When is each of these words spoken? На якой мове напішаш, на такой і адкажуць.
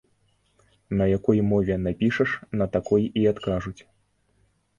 На 0.97 1.05
якой 1.17 1.41
мове 1.51 1.75
напішаш, 1.83 2.29
на 2.59 2.65
такой 2.77 3.03
і 3.05 3.21
адкажуць. 3.35 3.81